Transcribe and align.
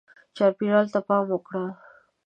چاپېریال 0.35 0.85
ته 0.93 0.99
پام 1.07 1.23
وکړه. 1.29 1.63